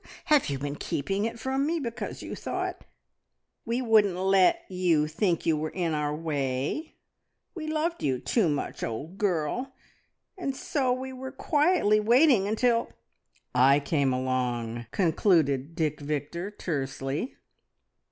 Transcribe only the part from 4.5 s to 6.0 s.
you think you were in